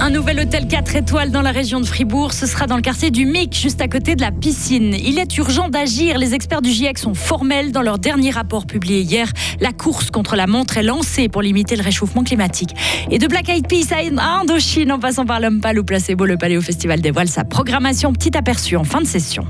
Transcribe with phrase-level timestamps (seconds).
[0.00, 2.32] Un nouvel hôtel 4 étoiles dans la région de Fribourg.
[2.32, 4.92] Ce sera dans le quartier du Mic, juste à côté de la piscine.
[4.94, 6.18] Il est urgent d'agir.
[6.18, 9.30] Les experts du GIEC sont formels dans leur dernier rapport publié hier.
[9.60, 12.74] La course contre la montre est lancée pour limiter le réchauffement climatique.
[13.12, 16.36] Et de Black Eyed Peas à Indochine, en passant par l'homme pâle ou placebo, le
[16.36, 18.12] Palais au Festival dévoile sa programmation.
[18.12, 19.46] Petit aperçu en fin de session.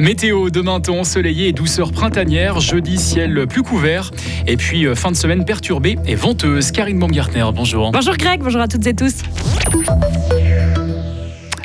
[0.00, 2.60] Météo, demain temps ensoleillé et douceur printanière.
[2.60, 4.10] Jeudi, ciel plus couvert.
[4.46, 6.70] Et puis, euh, fin de semaine perturbée et venteuse.
[6.70, 7.92] Karine Baumgartner, bonjour.
[7.92, 9.22] Bonjour Greg, bonjour à toutes et tous.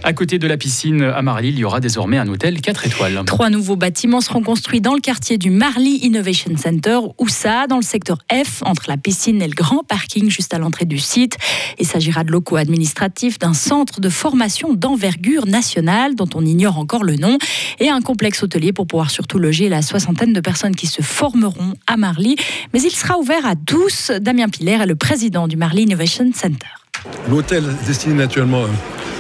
[0.06, 3.24] À côté de la piscine à Marly, il y aura désormais un hôtel 4 étoiles.
[3.26, 7.78] Trois nouveaux bâtiments seront construits dans le quartier du Marly Innovation Center, ou ça, dans
[7.78, 11.38] le secteur F, entre la piscine et le grand parking juste à l'entrée du site.
[11.80, 17.04] Il s'agira de locaux administratifs d'un centre de formation d'envergure nationale dont on ignore encore
[17.04, 17.40] le nom
[17.80, 21.74] et un complexe hôtelier pour pouvoir surtout loger la soixantaine de personnes qui se formeront
[21.88, 22.36] à Marly.
[22.76, 24.20] Mais il sera ouvert à 12.
[24.22, 26.68] Damien Piller est le président du Marly Innovation Center.
[27.28, 28.66] L'hôtel destiné naturellement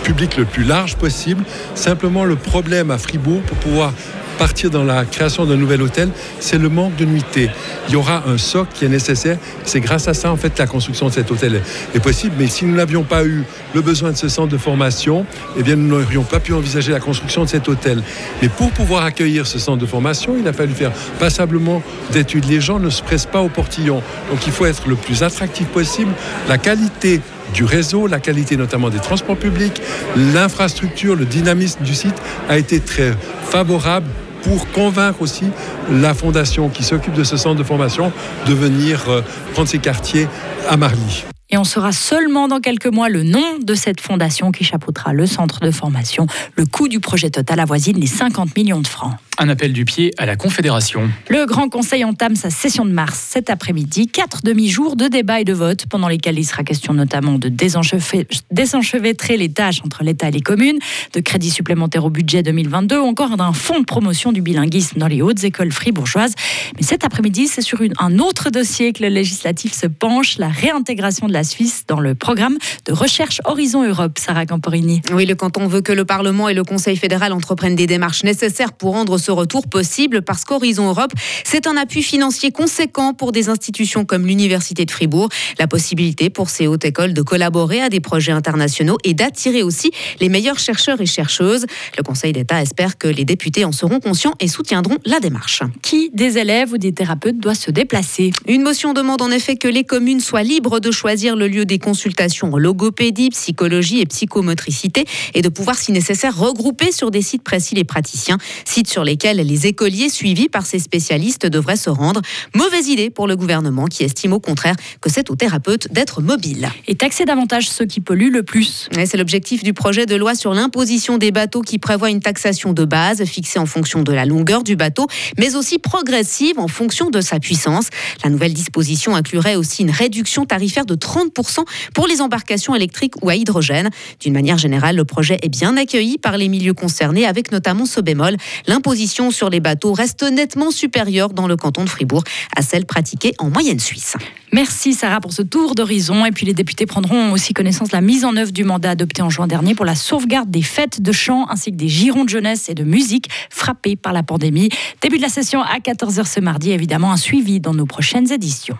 [0.05, 1.43] public le plus large possible.
[1.73, 3.91] Simplement, le problème à Fribourg, pour pouvoir
[4.37, 7.49] partir dans la création d'un nouvel hôtel, c'est le manque de nuitées.
[7.87, 9.37] Il y aura un socle qui est nécessaire.
[9.63, 11.59] C'est grâce à ça, en fait, la construction de cet hôtel
[11.95, 12.35] est possible.
[12.37, 15.25] Mais si nous n'avions pas eu le besoin de ce centre de formation,
[15.57, 18.03] eh bien, nous n'aurions pas pu envisager la construction de cet hôtel.
[18.41, 22.45] Mais pour pouvoir accueillir ce centre de formation, il a fallu faire passablement d'études.
[22.45, 24.03] Les gens ne se pressent pas au portillon.
[24.29, 26.11] Donc, il faut être le plus attractif possible.
[26.47, 27.21] La qualité
[27.53, 29.81] du réseau, la qualité notamment des transports publics,
[30.15, 32.15] l'infrastructure, le dynamisme du site
[32.49, 34.07] a été très favorable
[34.43, 35.45] pour convaincre aussi
[35.91, 38.11] la fondation qui s'occupe de ce centre de formation
[38.47, 39.21] de venir euh,
[39.53, 40.27] prendre ses quartiers
[40.69, 41.25] à Marly.
[41.49, 45.27] Et on saura seulement dans quelques mois le nom de cette fondation qui chapeautera le
[45.27, 46.25] centre de formation.
[46.55, 49.13] Le coût du projet total avoisine les 50 millions de francs.
[49.37, 51.09] Un appel du pied à la Confédération.
[51.29, 54.07] Le Grand Conseil entame sa session de mars cet après-midi.
[54.07, 59.35] Quatre demi-jours de débats et de votes pendant lesquels il sera question notamment de désenchevêtrer
[59.35, 60.79] les tâches entre l'État et les communes,
[61.13, 65.07] de crédits supplémentaires au budget 2022 ou encore d'un fonds de promotion du bilinguisme dans
[65.07, 66.33] les hautes écoles fribourgeoises.
[66.77, 71.27] Mais cet après-midi, c'est sur un autre dossier que le législatif se penche, la réintégration
[71.27, 74.17] de la Suisse dans le programme de recherche Horizon Europe.
[74.17, 75.01] Sarah Camporini.
[75.11, 78.71] Oui, le canton veut que le Parlement et le Conseil fédéral entreprennent des démarches nécessaires
[78.71, 81.11] pour rendre ce retour possible parce qu'Horizon Europe,
[81.43, 86.49] c'est un appui financier conséquent pour des institutions comme l'Université de Fribourg, la possibilité pour
[86.49, 91.01] ces hautes écoles de collaborer à des projets internationaux et d'attirer aussi les meilleurs chercheurs
[91.01, 91.65] et chercheuses.
[91.97, 95.63] Le Conseil d'État espère que les députés en seront conscients et soutiendront la démarche.
[95.81, 98.31] Qui des élèves ou des thérapeutes doit se déplacer?
[98.47, 101.79] Une motion demande en effet que les communes soient libres de choisir le lieu des
[101.79, 107.43] consultations en logopédie, psychologie et psychomotricité et de pouvoir si nécessaire regrouper sur des sites
[107.43, 111.89] précis les praticiens, sites sur les lesquels les écoliers suivis par ces spécialistes devraient se
[111.89, 112.21] rendre.
[112.53, 116.69] Mauvaise idée pour le gouvernement qui estime au contraire que c'est aux thérapeutes d'être mobiles.
[116.89, 118.89] Et taxer davantage ceux qui polluent le plus.
[119.05, 122.83] C'est l'objectif du projet de loi sur l'imposition des bateaux qui prévoit une taxation de
[122.83, 127.21] base fixée en fonction de la longueur du bateau, mais aussi progressive en fonction de
[127.21, 127.87] sa puissance.
[128.21, 133.29] La nouvelle disposition inclurait aussi une réduction tarifaire de 30% pour les embarcations électriques ou
[133.29, 133.91] à hydrogène.
[134.19, 138.01] D'une manière générale, le projet est bien accueilli par les milieux concernés avec notamment ce
[138.01, 138.35] bémol.
[138.67, 142.23] L'imposition sur les bateaux reste nettement supérieure dans le canton de Fribourg
[142.55, 144.15] à celle pratiquée en moyenne suisse.
[144.51, 146.25] Merci Sarah pour ce tour d'horizon.
[146.25, 149.21] Et puis les députés prendront aussi connaissance de la mise en œuvre du mandat adopté
[149.21, 152.29] en juin dernier pour la sauvegarde des fêtes de chant ainsi que des girons de
[152.29, 154.69] jeunesse et de musique frappés par la pandémie.
[155.01, 158.77] Début de la session à 14h ce mardi, évidemment un suivi dans nos prochaines éditions.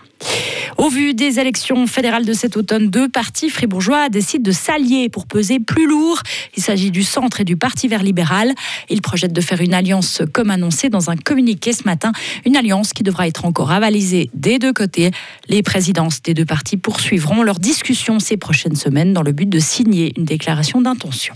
[0.78, 5.26] Au vu des élections fédérales de cet automne, deux partis fribourgeois décident de s'allier pour
[5.26, 6.20] peser plus lourd.
[6.54, 8.52] Il s'agit du centre et du Parti vert libéral.
[8.90, 12.12] Ils projettent de faire une alliance comme annoncé dans un communiqué ce matin.
[12.44, 15.12] Une alliance qui devra être encore avalisée des deux côtés.
[15.48, 19.58] Les présidences des deux partis poursuivront leurs discussions ces prochaines semaines dans le but de
[19.58, 21.34] signer une déclaration d'intention.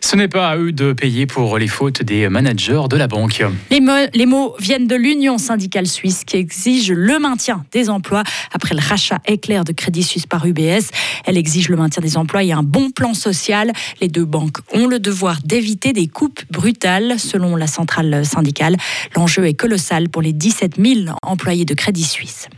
[0.00, 3.42] Ce n'est pas à eux de payer pour les fautes des managers de la banque.
[3.70, 8.22] Les mots, viennent de l'Union syndicale suisse qui exige le maintien des emplois
[8.52, 10.90] après le rachat éclair de Crédit Suisse par UBS.
[11.24, 13.72] Elle exige le maintien des emplois et un bon plan social.
[14.00, 18.76] Les deux banques ont le devoir d'éviter des coupes brutales, selon la centrale syndicale.
[19.14, 22.48] L'enjeu est colossal pour les 17 000 employés de Crédit Suisse.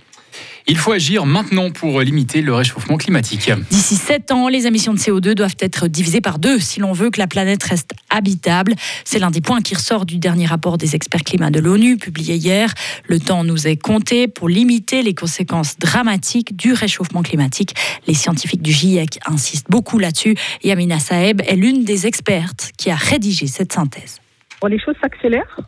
[0.70, 3.50] Il faut agir maintenant pour limiter le réchauffement climatique.
[3.70, 7.08] D'ici 7 ans, les émissions de CO2 doivent être divisées par deux si l'on veut
[7.08, 8.74] que la planète reste habitable.
[9.06, 12.34] C'est l'un des points qui ressort du dernier rapport des experts climat de l'ONU publié
[12.34, 12.74] hier.
[13.06, 17.74] Le temps nous est compté pour limiter les conséquences dramatiques du réchauffement climatique.
[18.06, 20.34] Les scientifiques du GIEC insistent beaucoup là-dessus.
[20.62, 24.20] Yamina Saeb est l'une des expertes qui a rédigé cette synthèse.
[24.68, 25.60] Les choses s'accélèrent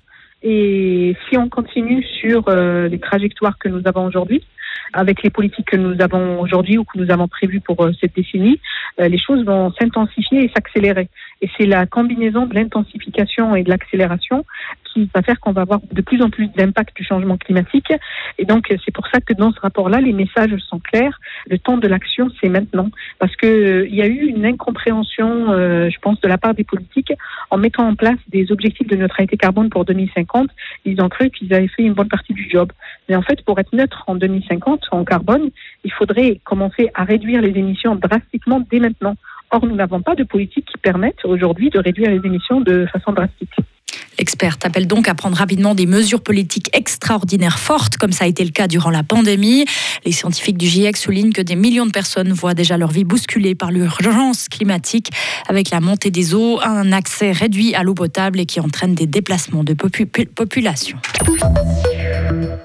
[0.43, 4.45] Et si on continue sur euh, les trajectoires que nous avons aujourd'hui,
[4.93, 8.15] avec les politiques que nous avons aujourd'hui ou que nous avons prévues pour euh, cette
[8.15, 8.61] décennie,
[9.01, 11.09] euh, les choses vont s'intensifier et s'accélérer.
[11.43, 14.45] Et c'est la combinaison de l'intensification et de l'accélération
[14.93, 17.93] qui va faire qu'on va avoir de plus en plus d'impact du changement climatique.
[18.39, 21.21] Et donc, c'est pour ça que dans ce rapport-là, les messages sont clairs.
[21.49, 22.91] Le temps de l'action, c'est maintenant.
[23.19, 26.55] Parce que euh, il y a eu une incompréhension, euh, je pense, de la part
[26.55, 27.13] des politiques
[27.51, 30.51] en mettant en place des objectifs de neutralité carbone pour 2050.
[30.85, 32.73] Ils ont cru qu'ils avaient fait une bonne partie du job.
[33.09, 35.51] Mais en fait, pour être neutre en 2050 en carbone,
[35.85, 39.17] il faudrait commencer à réduire les émissions drastiquement dès maintenant.
[39.53, 43.13] Or, nous n'avons pas de politique qui permette aujourd'hui de réduire les émissions de façon
[43.13, 43.55] drastique.
[44.19, 48.45] L'expert appelle donc à prendre rapidement des mesures politiques extraordinaires fortes, comme ça a été
[48.45, 49.65] le cas durant la pandémie.
[50.05, 53.55] Les scientifiques du GIEC soulignent que des millions de personnes voient déjà leur vie bousculée
[53.55, 55.11] par l'urgence climatique,
[55.49, 59.07] avec la montée des eaux, un accès réduit à l'eau potable et qui entraîne des
[59.07, 60.99] déplacements de population.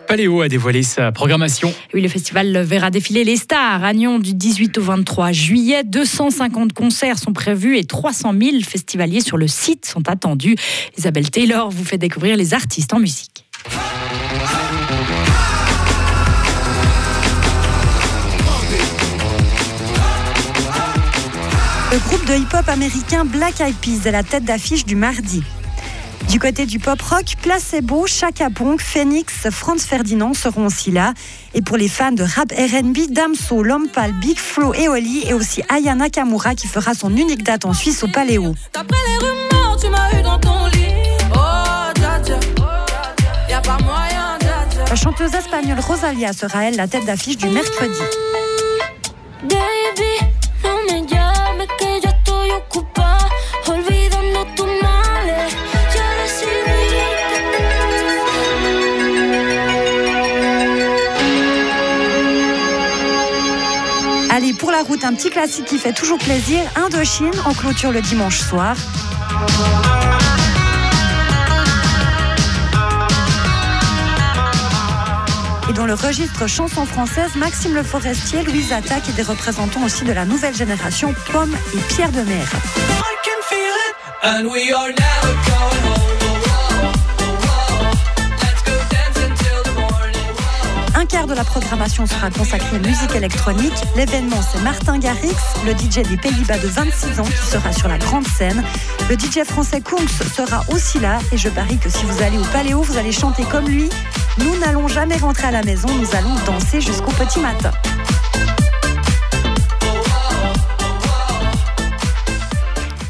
[0.07, 1.74] Paléo a dévoilé sa programmation.
[1.94, 3.83] Oui, le festival verra défiler les stars.
[3.83, 9.22] À Nyon du 18 au 23 juillet, 250 concerts sont prévus et 300 000 festivaliers
[9.22, 10.56] sur le site sont attendus.
[10.98, 13.45] Isabelle Taylor vous fait découvrir les artistes en musique.
[21.91, 25.44] Le groupe de hip-hop américain Black Eyed Peas est la tête d'affiche du mardi.
[26.29, 31.13] Du côté du pop rock, Placebo, Chaka Ponk, Phoenix, Franz Ferdinand seront aussi là.
[31.53, 35.62] Et pour les fans de rap RB, Damso, Lompal, Big Flo et Oli et aussi
[35.69, 38.56] Aya Nakamura qui fera son unique date en Suisse au Paléo.
[44.95, 48.00] La chanteuse espagnole Rosalia sera elle la tête d'affiche du mercredi.
[64.30, 68.00] Allez, pour la route, un petit classique qui fait toujours plaisir, Indochine en clôture le
[68.00, 68.77] dimanche soir.
[75.67, 80.03] Et dans le registre chanson française, Maxime Le Forestier, Louise Attaque et des représentants aussi
[80.03, 82.47] de la nouvelle génération, Pomme et Pierre de Mer.
[90.97, 93.74] Un quart de la programmation sera consacré à musique électronique.
[93.97, 97.97] L'événement, c'est Martin Garrix, le DJ des Pays-Bas de 26 ans, qui sera sur la
[97.97, 98.63] grande scène.
[99.09, 101.19] Le DJ français Kungs sera aussi là.
[101.33, 103.89] Et je parie que si vous allez au Paléo, vous allez chanter comme lui.
[104.38, 107.71] Nous n'allons jamais rentrer à la maison, nous allons danser jusqu'au petit matin.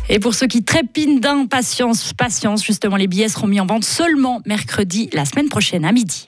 [0.10, 4.42] Et pour ceux qui trépinent d'impatience, patience, justement, les billets seront mis en vente seulement
[4.48, 6.28] mercredi, la semaine prochaine à midi.